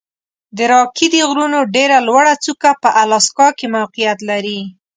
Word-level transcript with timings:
د 0.57 0.59
راکي 0.71 1.07
د 1.11 1.15
غرونو 1.29 1.59
ډېره 1.75 1.97
لوړه 2.07 2.33
څوکه 2.43 2.71
په 2.83 2.89
الاسکا 3.01 3.47
کې 3.57 3.67
موقعیت 3.77 4.19
لري. 4.29 4.59